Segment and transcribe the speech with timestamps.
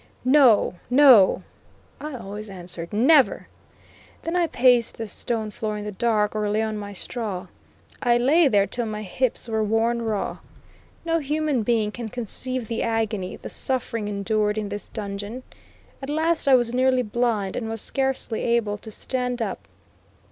[0.25, 1.43] "No, no!"
[1.99, 3.47] I always answered, "never!"
[4.23, 7.45] Then I paced the stone floor in the dark, or lay on my straw.
[8.01, 10.39] I lay there till my hips were worn raw.
[11.05, 15.43] No human being can conceive the agony, the suffering endured in this dungeon.
[16.01, 19.67] At last I was nearly blind, and was scarcely able to stand up.